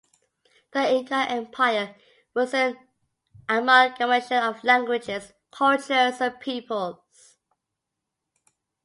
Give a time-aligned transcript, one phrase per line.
[0.71, 1.95] The Inca Empire
[2.33, 2.75] was an
[3.47, 7.37] amalgamation of languages, cultures and peoples.